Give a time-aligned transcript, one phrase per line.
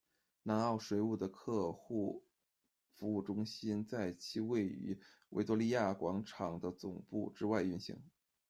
[0.41, 2.23] 南澳水务的客户
[2.95, 8.01] 服务中心在其位于维多利亚广场的总部之外运行。